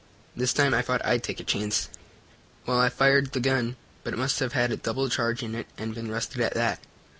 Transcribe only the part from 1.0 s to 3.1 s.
I'd take a chance. "Well, I